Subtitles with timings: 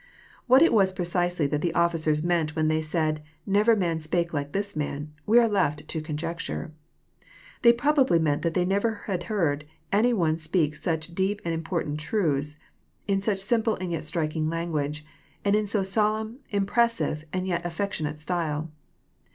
[0.47, 4.33] What it was precisely that the officers meant when they said << Never man spake
[4.33, 6.73] like this man," we are left to conjecture.
[7.61, 11.99] They probably meant that they had never heard any one speak such deep and important
[11.99, 12.57] truths—
[13.07, 15.05] in such simple and yet striking language—
[15.45, 18.71] and in so solemn, impressive, and yet afflectlonate style.